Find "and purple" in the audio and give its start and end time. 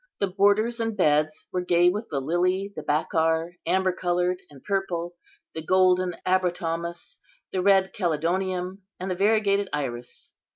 4.49-5.13